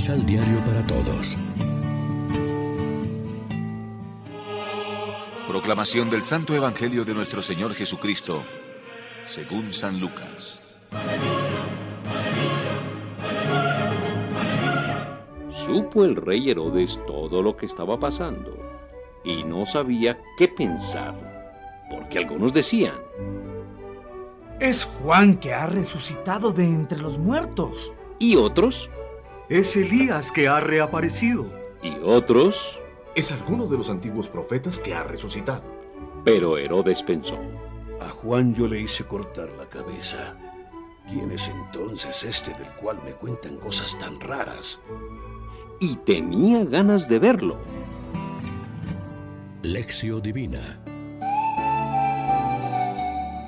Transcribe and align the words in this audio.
Misal 0.00 0.24
Diario 0.24 0.58
para 0.60 0.82
Todos. 0.86 1.36
Proclamación 5.46 6.08
del 6.08 6.22
Santo 6.22 6.54
Evangelio 6.54 7.04
de 7.04 7.12
nuestro 7.12 7.42
Señor 7.42 7.74
Jesucristo, 7.74 8.42
según 9.26 9.74
San 9.74 10.00
Lucas. 10.00 10.62
Supo 15.50 16.06
el 16.06 16.16
rey 16.16 16.48
Herodes 16.48 16.98
todo 17.06 17.42
lo 17.42 17.54
que 17.58 17.66
estaba 17.66 18.00
pasando 18.00 18.56
y 19.22 19.44
no 19.44 19.66
sabía 19.66 20.18
qué 20.38 20.48
pensar, 20.48 21.84
porque 21.90 22.16
algunos 22.16 22.54
decían, 22.54 22.94
es 24.60 24.86
Juan 24.86 25.36
que 25.36 25.52
ha 25.52 25.66
resucitado 25.66 26.54
de 26.54 26.64
entre 26.64 27.00
los 27.00 27.18
muertos. 27.18 27.92
Y 28.18 28.36
otros, 28.36 28.88
es 29.50 29.76
Elías 29.76 30.30
que 30.30 30.46
ha 30.48 30.60
reaparecido. 30.60 31.50
Y 31.82 31.96
otros, 32.04 32.78
es 33.16 33.32
alguno 33.32 33.66
de 33.66 33.76
los 33.76 33.90
antiguos 33.90 34.28
profetas 34.28 34.78
que 34.78 34.94
ha 34.94 35.02
resucitado. 35.02 35.62
Pero 36.24 36.56
Herodes 36.56 37.02
pensó, 37.02 37.38
a 38.00 38.08
Juan 38.08 38.54
yo 38.54 38.68
le 38.68 38.80
hice 38.80 39.04
cortar 39.04 39.50
la 39.58 39.68
cabeza. 39.68 40.36
¿Quién 41.08 41.32
es 41.32 41.48
entonces 41.48 42.22
este 42.22 42.52
del 42.54 42.68
cual 42.76 43.00
me 43.04 43.10
cuentan 43.10 43.56
cosas 43.56 43.98
tan 43.98 44.20
raras? 44.20 44.80
Y 45.80 45.96
tenía 45.96 46.64
ganas 46.64 47.08
de 47.08 47.18
verlo. 47.18 47.58
Lección 49.62 50.22
Divina 50.22 50.80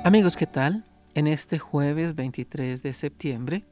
Amigos, 0.04 0.36
¿qué 0.36 0.46
tal? 0.46 0.84
En 1.14 1.26
este 1.26 1.58
jueves 1.58 2.14
23 2.14 2.82
de 2.82 2.92
septiembre 2.92 3.64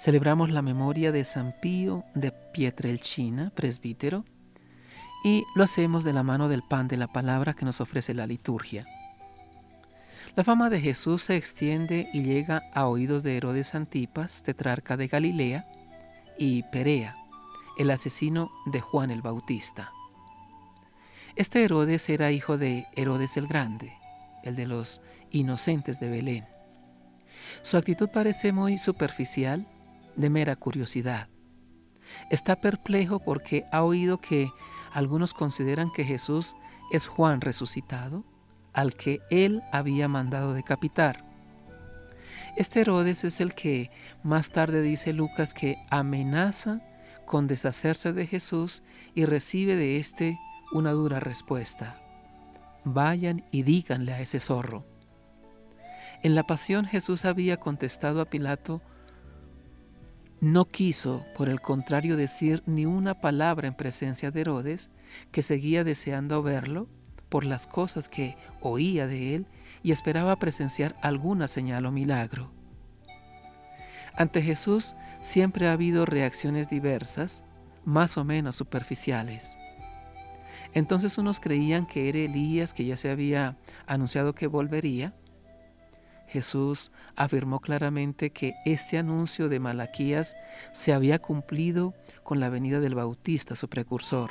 celebramos 0.00 0.48
la 0.48 0.62
memoria 0.62 1.12
de 1.12 1.26
San 1.26 1.54
Pío 1.60 2.04
de 2.14 2.32
Pietrelcina, 2.32 3.52
presbítero, 3.54 4.24
y 5.22 5.44
lo 5.54 5.62
hacemos 5.62 6.04
de 6.04 6.14
la 6.14 6.22
mano 6.22 6.48
del 6.48 6.62
pan 6.62 6.88
de 6.88 6.96
la 6.96 7.06
palabra 7.06 7.52
que 7.52 7.66
nos 7.66 7.82
ofrece 7.82 8.14
la 8.14 8.26
liturgia. 8.26 8.86
La 10.36 10.42
fama 10.42 10.70
de 10.70 10.80
Jesús 10.80 11.24
se 11.24 11.36
extiende 11.36 12.08
y 12.14 12.22
llega 12.22 12.62
a 12.72 12.86
oídos 12.86 13.22
de 13.22 13.36
Herodes 13.36 13.74
Antipas, 13.74 14.42
tetrarca 14.42 14.96
de 14.96 15.06
Galilea, 15.08 15.66
y 16.38 16.62
Perea, 16.62 17.14
el 17.76 17.90
asesino 17.90 18.50
de 18.64 18.80
Juan 18.80 19.10
el 19.10 19.20
Bautista. 19.20 19.92
Este 21.36 21.62
Herodes 21.62 22.08
era 22.08 22.32
hijo 22.32 22.56
de 22.56 22.86
Herodes 22.96 23.36
el 23.36 23.46
Grande, 23.46 23.92
el 24.44 24.56
de 24.56 24.66
los 24.66 25.02
inocentes 25.30 26.00
de 26.00 26.08
Belén. 26.08 26.46
Su 27.60 27.76
actitud 27.76 28.08
parece 28.08 28.52
muy 28.52 28.78
superficial, 28.78 29.66
de 30.16 30.30
mera 30.30 30.56
curiosidad. 30.56 31.28
Está 32.30 32.60
perplejo 32.60 33.20
porque 33.20 33.64
ha 33.72 33.82
oído 33.82 34.18
que 34.20 34.50
algunos 34.92 35.34
consideran 35.34 35.90
que 35.92 36.04
Jesús 36.04 36.54
es 36.90 37.06
Juan 37.06 37.40
resucitado, 37.40 38.24
al 38.72 38.94
que 38.94 39.20
él 39.30 39.62
había 39.72 40.08
mandado 40.08 40.54
decapitar. 40.54 41.24
Este 42.56 42.80
Herodes 42.80 43.24
es 43.24 43.40
el 43.40 43.54
que 43.54 43.90
más 44.22 44.50
tarde 44.50 44.82
dice 44.82 45.12
Lucas 45.12 45.54
que 45.54 45.76
amenaza 45.90 46.80
con 47.26 47.46
deshacerse 47.46 48.12
de 48.12 48.26
Jesús 48.26 48.82
y 49.14 49.24
recibe 49.24 49.76
de 49.76 49.98
éste 49.98 50.38
una 50.72 50.90
dura 50.92 51.20
respuesta. 51.20 52.00
Vayan 52.84 53.44
y 53.52 53.62
díganle 53.62 54.12
a 54.12 54.20
ese 54.20 54.40
zorro. 54.40 54.84
En 56.22 56.34
la 56.34 56.42
pasión 56.42 56.86
Jesús 56.86 57.24
había 57.24 57.58
contestado 57.58 58.20
a 58.20 58.26
Pilato, 58.26 58.82
no 60.40 60.66
quiso, 60.66 61.26
por 61.36 61.48
el 61.48 61.60
contrario, 61.60 62.16
decir 62.16 62.62
ni 62.66 62.86
una 62.86 63.14
palabra 63.14 63.68
en 63.68 63.74
presencia 63.74 64.30
de 64.30 64.40
Herodes, 64.40 64.90
que 65.32 65.42
seguía 65.42 65.84
deseando 65.84 66.42
verlo 66.42 66.88
por 67.28 67.44
las 67.44 67.66
cosas 67.66 68.08
que 68.08 68.36
oía 68.60 69.06
de 69.06 69.34
él 69.34 69.46
y 69.82 69.92
esperaba 69.92 70.36
presenciar 70.36 70.94
alguna 71.02 71.46
señal 71.46 71.86
o 71.86 71.92
milagro. 71.92 72.50
Ante 74.14 74.42
Jesús 74.42 74.94
siempre 75.20 75.68
ha 75.68 75.72
habido 75.72 76.06
reacciones 76.06 76.68
diversas, 76.68 77.44
más 77.84 78.16
o 78.16 78.24
menos 78.24 78.56
superficiales. 78.56 79.56
Entonces 80.72 81.18
unos 81.18 81.40
creían 81.40 81.86
que 81.86 82.08
era 82.08 82.18
Elías 82.18 82.72
que 82.72 82.84
ya 82.84 82.96
se 82.96 83.10
había 83.10 83.56
anunciado 83.86 84.34
que 84.34 84.46
volvería, 84.46 85.14
Jesús 86.30 86.92
afirmó 87.16 87.58
claramente 87.58 88.30
que 88.30 88.54
este 88.64 88.98
anuncio 88.98 89.48
de 89.48 89.58
Malaquías 89.58 90.36
se 90.72 90.92
había 90.92 91.18
cumplido 91.18 91.92
con 92.22 92.38
la 92.38 92.48
venida 92.48 92.78
del 92.78 92.94
Bautista, 92.94 93.56
su 93.56 93.68
precursor. 93.68 94.30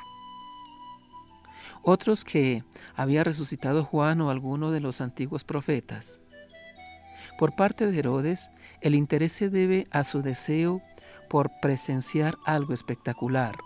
Otros 1.83 2.23
que 2.23 2.63
había 2.95 3.25
resucitado 3.25 3.83
Juan 3.83 4.21
o 4.21 4.29
alguno 4.29 4.71
de 4.71 4.79
los 4.79 5.01
antiguos 5.01 5.43
profetas. 5.43 6.21
Por 7.37 7.55
parte 7.55 7.85
de 7.85 7.99
Herodes, 7.99 8.49
el 8.81 8.95
interés 8.95 9.33
se 9.33 9.49
debe 9.49 9.87
a 9.91 10.05
su 10.05 10.21
deseo 10.21 10.81
por 11.29 11.51
presenciar 11.61 12.37
algo 12.45 12.73
espectacular. 12.73 13.57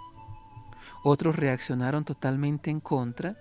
Otros 1.04 1.36
reaccionaron 1.36 2.04
totalmente 2.04 2.72
en 2.72 2.80
contra, 2.80 3.36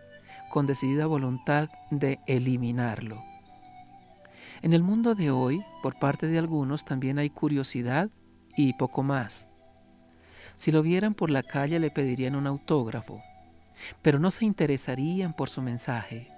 con 0.51 0.67
decidida 0.67 1.07
voluntad 1.07 1.71
de 1.91 2.19
eliminarlo. 2.27 3.32
En 4.63 4.73
el 4.73 4.83
mundo 4.85 5.17
de 5.17 5.33
hoy, 5.33 5.65
por 5.83 5.99
parte 5.99 6.29
de 6.29 6.39
algunos, 6.39 6.85
también 6.85 7.19
hay 7.19 7.31
curiosidad 7.31 8.11
y 8.57 8.75
poco 8.75 9.03
más. 9.03 9.49
Si 10.55 10.71
lo 10.71 10.83
vieran 10.83 11.15
por 11.15 11.31
la 11.31 11.43
calle 11.43 11.81
le 11.81 11.91
pedirían 11.91 12.37
un 12.37 12.47
autógrafo, 12.47 13.21
pero 14.03 14.21
no 14.21 14.31
se 14.31 14.45
interesarían 14.45 15.35
por 15.35 15.49
su 15.49 15.63
mensaje. 15.63 16.29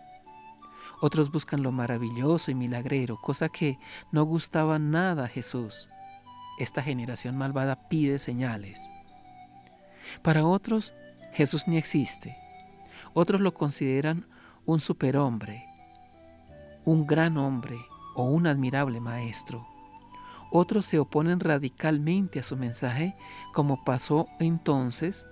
Otros 1.03 1.31
buscan 1.31 1.62
lo 1.62 1.71
maravilloso 1.71 2.51
y 2.51 2.55
milagrero, 2.55 3.21
cosa 3.21 3.51
que 3.51 3.79
no 4.11 4.25
gustaba 4.25 4.79
nada 4.79 5.25
a 5.25 5.29
Jesús. 5.29 5.91
Esta 6.59 6.83
generación 6.83 7.37
malvada 7.37 7.91
pide 7.91 8.19
señales. 8.19 8.81
Para 10.23 10.47
otros, 10.47 10.95
Jesús 11.35 11.69
ni 11.69 11.77
existe. 11.77 12.39
Otros 13.12 13.43
lo 13.43 13.53
consideran 13.53 14.27
un 14.65 14.81
superhombre, 14.81 15.67
un 16.87 17.06
gran 17.06 17.37
hombre, 17.37 17.77
o 18.15 18.25
un 18.25 18.47
admirable 18.47 19.01
maestro. 19.01 19.67
Otros 20.51 20.87
se 20.87 20.99
oponen 20.99 21.41
radicalmente 21.41 22.39
a 22.39 22.45
su 22.45 22.57
mensaje, 22.57 23.17
como 23.53 23.85
pasó 23.85 24.29
entonces 24.39 25.27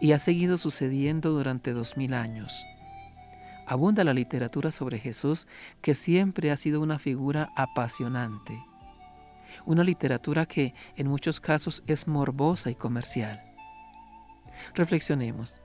y 0.00 0.12
ha 0.12 0.18
seguido 0.18 0.58
sucediendo 0.58 1.30
durante 1.30 1.72
dos 1.72 1.96
mil 1.96 2.14
años. 2.14 2.66
Abunda 3.66 4.02
la 4.02 4.14
literatura 4.14 4.72
sobre 4.72 4.98
Jesús, 4.98 5.46
que 5.80 5.94
siempre 5.94 6.50
ha 6.50 6.56
sido 6.56 6.80
una 6.80 6.98
figura 6.98 7.52
apasionante. 7.54 8.60
Una 9.64 9.84
literatura 9.84 10.46
que 10.46 10.74
en 10.96 11.06
muchos 11.06 11.38
casos 11.38 11.84
es 11.86 12.08
morbosa 12.08 12.70
y 12.70 12.74
comercial. 12.74 13.40
Reflexionemos. 14.74 15.60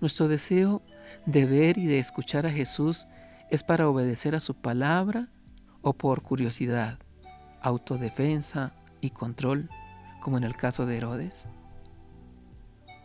Nuestro 0.00 0.28
deseo 0.28 0.80
de 1.26 1.44
ver 1.44 1.76
y 1.76 1.86
de 1.86 1.98
escuchar 1.98 2.46
a 2.46 2.50
Jesús 2.50 3.06
¿Es 3.50 3.62
para 3.62 3.88
obedecer 3.88 4.34
a 4.34 4.40
su 4.40 4.54
palabra 4.54 5.28
o 5.82 5.92
por 5.92 6.22
curiosidad, 6.22 6.98
autodefensa 7.60 8.72
y 9.00 9.10
control, 9.10 9.68
como 10.20 10.38
en 10.38 10.44
el 10.44 10.56
caso 10.56 10.86
de 10.86 10.96
Herodes? 10.96 11.46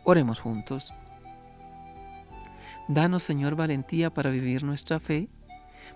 Oremos 0.04 0.40
juntos. 0.40 0.92
Danos, 2.88 3.22
Señor, 3.22 3.54
valentía 3.54 4.12
para 4.12 4.30
vivir 4.30 4.64
nuestra 4.64 4.98
fe, 4.98 5.28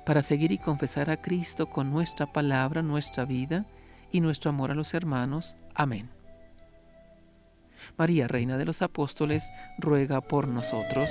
para 0.04 0.22
seguir 0.22 0.52
y 0.52 0.58
confesar 0.58 1.10
a 1.10 1.20
Cristo 1.20 1.70
con 1.70 1.90
nuestra 1.90 2.32
palabra, 2.32 2.82
nuestra 2.82 3.24
vida 3.24 3.66
y 4.12 4.20
nuestro 4.20 4.50
amor 4.50 4.70
a 4.70 4.74
los 4.74 4.94
hermanos. 4.94 5.56
Amén. 5.74 6.10
María, 7.96 8.28
Reina 8.28 8.58
de 8.58 8.64
los 8.64 8.82
Apóstoles, 8.82 9.50
ruega 9.78 10.20
por 10.20 10.46
nosotros. 10.48 11.10